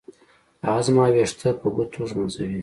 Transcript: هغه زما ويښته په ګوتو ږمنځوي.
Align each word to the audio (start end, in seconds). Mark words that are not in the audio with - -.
هغه 0.65 0.81
زما 0.87 1.03
ويښته 1.09 1.49
په 1.59 1.67
ګوتو 1.75 2.01
ږمنځوي. 2.09 2.59